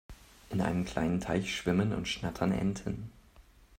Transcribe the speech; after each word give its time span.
In 0.49 0.61
einem 0.61 0.83
kleinen 0.83 1.19
Teich 1.19 1.55
schwimmen 1.55 1.93
und 1.93 2.07
schnattern 2.07 2.51
Enten. 2.53 3.11